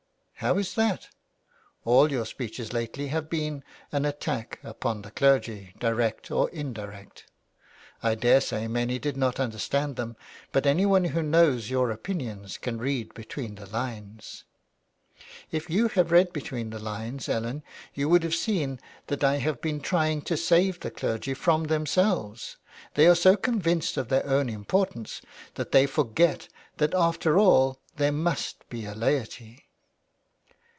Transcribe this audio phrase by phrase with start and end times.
[0.51, 1.07] ''"How is that V
[1.55, 5.11] *' All your speeches lately have been an attack upon 349 THE WILD GOOSE.
[5.11, 7.25] the clergy direct or indirect.
[8.01, 10.15] I daresay many did not understand them
[10.51, 14.43] but anyone who knows your opinions can read between the lines."
[15.51, 17.61] "If you had read between the lines, Ellen,
[17.93, 18.79] you would have seen
[19.09, 22.57] that I have been trying to save the clergy from themselves.
[22.95, 25.21] They are so convinced of their own importance
[25.53, 26.47] that they forget
[26.77, 29.67] that after all there must be a laity.''